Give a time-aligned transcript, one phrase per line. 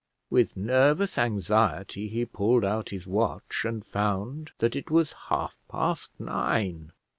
[0.31, 6.09] With nervous anxiety he pulled out his watch, and found that it was half past
[6.19, 6.91] nine.